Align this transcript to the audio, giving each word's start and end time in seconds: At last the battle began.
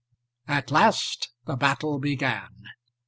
At 0.47 0.71
last 0.71 1.29
the 1.45 1.55
battle 1.55 1.99
began. 1.99 2.49